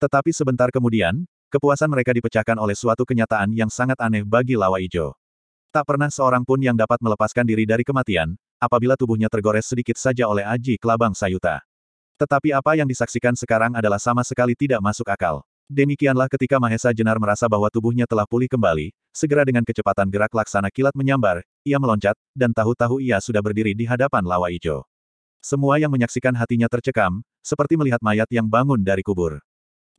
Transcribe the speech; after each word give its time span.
Tetapi 0.00 0.32
sebentar 0.32 0.72
kemudian, 0.72 1.28
kepuasan 1.52 1.92
mereka 1.92 2.16
dipecahkan 2.16 2.56
oleh 2.56 2.72
suatu 2.72 3.04
kenyataan 3.04 3.52
yang 3.52 3.68
sangat 3.68 4.00
aneh 4.00 4.24
bagi 4.24 4.56
Lawa 4.56 4.80
Ijo. 4.80 5.12
Tak 5.68 5.84
pernah 5.84 6.08
seorang 6.08 6.40
pun 6.40 6.56
yang 6.56 6.72
dapat 6.72 6.98
melepaskan 7.04 7.44
diri 7.44 7.68
dari 7.68 7.84
kematian, 7.84 8.32
apabila 8.56 8.96
tubuhnya 8.96 9.28
tergores 9.28 9.68
sedikit 9.68 10.00
saja 10.00 10.24
oleh 10.24 10.42
Aji 10.42 10.80
Kelabang 10.80 11.12
Sayuta. 11.12 11.60
Tetapi 12.16 12.56
apa 12.56 12.80
yang 12.80 12.88
disaksikan 12.88 13.36
sekarang 13.36 13.76
adalah 13.76 14.00
sama 14.00 14.24
sekali 14.24 14.56
tidak 14.56 14.80
masuk 14.80 15.04
akal. 15.12 15.44
Demikianlah 15.68 16.32
ketika 16.32 16.56
Mahesa 16.56 16.90
Jenar 16.96 17.20
merasa 17.20 17.46
bahwa 17.46 17.68
tubuhnya 17.68 18.08
telah 18.08 18.24
pulih 18.24 18.50
kembali, 18.50 18.90
segera 19.12 19.44
dengan 19.44 19.62
kecepatan 19.62 20.08
gerak 20.08 20.32
laksana 20.32 20.72
kilat 20.72 20.96
menyambar, 20.96 21.44
ia 21.62 21.76
meloncat, 21.76 22.16
dan 22.32 22.50
tahu-tahu 22.56 22.98
ia 23.04 23.20
sudah 23.20 23.44
berdiri 23.44 23.76
di 23.76 23.84
hadapan 23.84 24.24
Lawa 24.24 24.48
Ijo. 24.48 24.88
Semua 25.44 25.76
yang 25.76 25.92
menyaksikan 25.92 26.34
hatinya 26.34 26.66
tercekam, 26.72 27.22
seperti 27.44 27.78
melihat 27.78 28.02
mayat 28.02 28.26
yang 28.32 28.48
bangun 28.48 28.80
dari 28.82 29.04
kubur. 29.04 29.40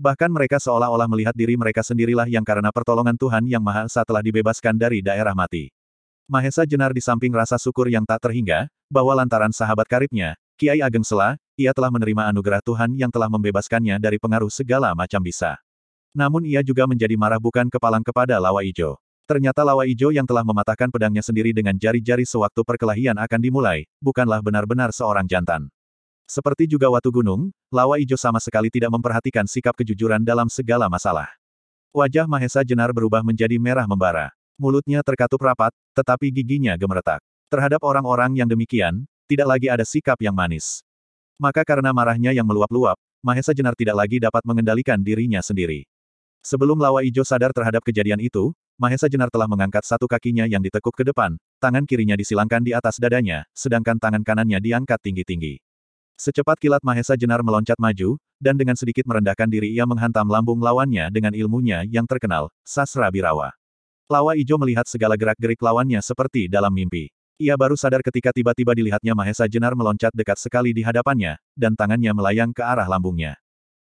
Bahkan 0.02 0.34
mereka 0.34 0.58
seolah-olah 0.58 1.06
melihat 1.06 1.38
diri 1.38 1.54
mereka 1.54 1.86
sendirilah 1.86 2.26
yang 2.26 2.42
karena 2.42 2.74
pertolongan 2.74 3.14
Tuhan 3.14 3.46
Yang 3.46 3.62
Maha 3.62 3.82
Esa 3.86 4.02
telah 4.02 4.26
dibebaskan 4.26 4.74
dari 4.74 5.06
daerah 5.06 5.38
mati. 5.38 5.70
Mahesa 6.26 6.66
Jenar 6.66 6.90
di 6.90 7.06
samping 7.06 7.30
rasa 7.30 7.62
syukur 7.62 7.86
yang 7.86 8.02
tak 8.02 8.26
terhingga, 8.26 8.66
bahwa 8.90 9.14
lantaran 9.14 9.54
sahabat 9.54 9.86
karibnya, 9.86 10.34
Kiai 10.58 10.82
Ageng 10.82 11.06
Sela, 11.06 11.38
ia 11.54 11.70
telah 11.70 11.94
menerima 11.94 12.34
anugerah 12.34 12.66
Tuhan 12.66 12.98
yang 12.98 13.14
telah 13.14 13.30
membebaskannya 13.30 14.02
dari 14.02 14.18
pengaruh 14.18 14.50
segala 14.50 14.98
macam 14.98 15.22
bisa. 15.22 15.62
Namun 16.18 16.50
ia 16.50 16.66
juga 16.66 16.90
menjadi 16.90 17.14
marah 17.14 17.38
bukan 17.38 17.70
kepalang 17.70 18.02
kepada 18.02 18.42
Lawa 18.42 18.66
Ijo. 18.66 18.98
Ternyata 19.30 19.62
Lawa 19.62 19.86
Ijo 19.86 20.10
yang 20.10 20.26
telah 20.26 20.42
mematahkan 20.42 20.90
pedangnya 20.90 21.22
sendiri 21.22 21.54
dengan 21.54 21.78
jari-jari 21.78 22.26
sewaktu 22.26 22.66
perkelahian 22.66 23.22
akan 23.22 23.38
dimulai, 23.38 23.86
bukanlah 24.02 24.42
benar-benar 24.42 24.90
seorang 24.90 25.30
jantan. 25.30 25.70
Seperti 26.32 26.64
juga 26.64 26.88
Watu 26.88 27.12
Gunung, 27.12 27.52
Lawa 27.68 28.00
Ijo 28.00 28.16
sama 28.16 28.40
sekali 28.40 28.72
tidak 28.72 28.88
memperhatikan 28.96 29.44
sikap 29.44 29.76
kejujuran 29.76 30.24
dalam 30.24 30.48
segala 30.48 30.88
masalah. 30.88 31.28
Wajah 31.92 32.24
Mahesa 32.24 32.64
Jenar 32.64 32.96
berubah 32.96 33.20
menjadi 33.20 33.60
merah 33.60 33.84
membara. 33.84 34.32
Mulutnya 34.56 35.04
terkatup 35.04 35.44
rapat, 35.44 35.76
tetapi 35.92 36.32
giginya 36.32 36.80
gemeretak. 36.80 37.20
Terhadap 37.52 37.84
orang-orang 37.84 38.32
yang 38.40 38.48
demikian, 38.48 39.04
tidak 39.28 39.44
lagi 39.44 39.68
ada 39.68 39.84
sikap 39.84 40.16
yang 40.24 40.32
manis. 40.32 40.88
Maka 41.36 41.68
karena 41.68 41.92
marahnya 41.92 42.32
yang 42.32 42.48
meluap-luap, 42.48 42.96
Mahesa 43.20 43.52
Jenar 43.52 43.76
tidak 43.76 44.00
lagi 44.00 44.24
dapat 44.24 44.48
mengendalikan 44.48 45.04
dirinya 45.04 45.44
sendiri. 45.44 45.84
Sebelum 46.48 46.80
Lawa 46.80 47.04
Ijo 47.04 47.28
sadar 47.28 47.52
terhadap 47.52 47.84
kejadian 47.84 48.24
itu, 48.24 48.56
Mahesa 48.80 49.12
Jenar 49.12 49.28
telah 49.28 49.52
mengangkat 49.52 49.84
satu 49.84 50.08
kakinya 50.08 50.48
yang 50.48 50.64
ditekuk 50.64 50.96
ke 50.96 51.04
depan, 51.04 51.36
tangan 51.60 51.84
kirinya 51.84 52.16
disilangkan 52.16 52.64
di 52.64 52.72
atas 52.72 53.04
dadanya, 53.04 53.44
sedangkan 53.52 54.00
tangan 54.00 54.24
kanannya 54.24 54.64
diangkat 54.64 55.04
tinggi-tinggi. 55.04 55.60
Secepat 56.22 56.62
kilat 56.62 56.86
Mahesa 56.86 57.18
Jenar 57.18 57.42
meloncat 57.42 57.82
maju, 57.82 58.14
dan 58.38 58.54
dengan 58.54 58.78
sedikit 58.78 59.10
merendahkan 59.10 59.50
diri 59.50 59.74
ia 59.74 59.90
menghantam 59.90 60.30
lambung 60.30 60.62
lawannya 60.62 61.10
dengan 61.10 61.34
ilmunya 61.34 61.82
yang 61.90 62.06
terkenal, 62.06 62.54
Sasra 62.62 63.10
Birawa. 63.10 63.50
Lawa 64.06 64.38
Ijo 64.38 64.54
melihat 64.62 64.86
segala 64.86 65.18
gerak-gerik 65.18 65.58
lawannya 65.58 65.98
seperti 65.98 66.46
dalam 66.46 66.70
mimpi. 66.70 67.10
Ia 67.42 67.58
baru 67.58 67.74
sadar 67.74 68.06
ketika 68.06 68.30
tiba-tiba 68.30 68.78
dilihatnya 68.78 69.18
Mahesa 69.18 69.50
Jenar 69.50 69.74
meloncat 69.74 70.14
dekat 70.14 70.38
sekali 70.38 70.78
di 70.78 70.86
hadapannya, 70.86 71.42
dan 71.58 71.74
tangannya 71.74 72.14
melayang 72.14 72.54
ke 72.54 72.62
arah 72.62 72.86
lambungnya. 72.86 73.42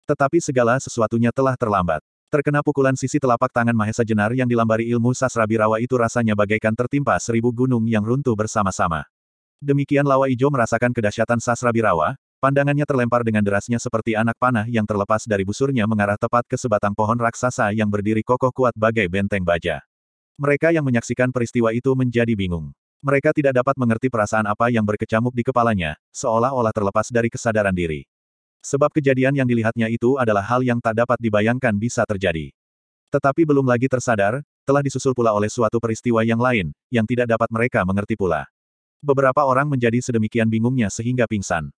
Tetapi 0.09 0.41
segala 0.41 0.81
sesuatunya 0.81 1.29
telah 1.29 1.53
terlambat. 1.53 2.01
Terkena 2.33 2.65
pukulan 2.65 2.97
sisi 2.97 3.21
telapak 3.21 3.53
tangan 3.53 3.77
Mahesa 3.77 4.01
Jenar 4.01 4.33
yang 4.33 4.49
dilambari 4.49 4.89
ilmu 4.89 5.13
sasra 5.13 5.45
birawa 5.45 5.77
itu 5.77 5.93
rasanya 6.01 6.33
bagaikan 6.33 6.73
tertimpa 6.73 7.13
seribu 7.21 7.53
gunung 7.53 7.85
yang 7.85 8.01
runtuh 8.01 8.33
bersama-sama. 8.33 9.05
Demikian 9.63 10.03
Lawa 10.03 10.27
Ijo 10.27 10.51
merasakan 10.51 10.91
kedahsyatan 10.91 11.39
sasra 11.39 11.71
birawa, 11.71 12.19
pandangannya 12.43 12.83
terlempar 12.83 13.23
dengan 13.23 13.39
derasnya 13.39 13.79
seperti 13.79 14.11
anak 14.11 14.35
panah 14.35 14.67
yang 14.67 14.83
terlepas 14.83 15.23
dari 15.23 15.47
busurnya 15.47 15.87
mengarah 15.87 16.19
tepat 16.19 16.43
ke 16.51 16.59
sebatang 16.59 16.91
pohon 16.91 17.15
raksasa 17.15 17.71
yang 17.71 17.87
berdiri 17.87 18.27
kokoh 18.27 18.51
kuat 18.51 18.75
bagai 18.75 19.07
benteng 19.07 19.39
baja. 19.39 19.79
Mereka 20.35 20.75
yang 20.75 20.83
menyaksikan 20.83 21.31
peristiwa 21.31 21.71
itu 21.71 21.95
menjadi 21.95 22.35
bingung. 22.35 22.75
Mereka 23.07 23.31
tidak 23.31 23.63
dapat 23.63 23.79
mengerti 23.79 24.11
perasaan 24.11 24.43
apa 24.51 24.67
yang 24.67 24.83
berkecamuk 24.83 25.31
di 25.31 25.47
kepalanya, 25.47 25.95
seolah-olah 26.11 26.75
terlepas 26.75 27.07
dari 27.07 27.31
kesadaran 27.31 27.71
diri. 27.71 28.03
Sebab 28.67 28.91
kejadian 28.91 29.31
yang 29.31 29.47
dilihatnya 29.47 29.87
itu 29.87 30.19
adalah 30.19 30.43
hal 30.43 30.59
yang 30.59 30.83
tak 30.83 30.99
dapat 30.99 31.15
dibayangkan 31.23 31.71
bisa 31.79 32.03
terjadi. 32.03 32.51
Tetapi 33.15 33.47
belum 33.47 33.63
lagi 33.63 33.87
tersadar, 33.87 34.43
telah 34.67 34.83
disusul 34.83 35.15
pula 35.15 35.31
oleh 35.31 35.47
suatu 35.47 35.79
peristiwa 35.79 36.19
yang 36.27 36.43
lain, 36.43 36.75
yang 36.91 37.07
tidak 37.07 37.31
dapat 37.31 37.47
mereka 37.47 37.87
mengerti 37.87 38.19
pula. 38.19 38.43
Beberapa 39.03 39.43
orang 39.43 39.67
menjadi 39.67 39.99
sedemikian 39.99 40.47
bingungnya 40.47 40.87
sehingga 40.87 41.27
pingsan. 41.27 41.75